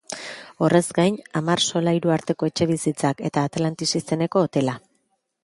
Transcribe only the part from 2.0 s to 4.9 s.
arteko etxebizitzak eta Atlantis izeneko hotela.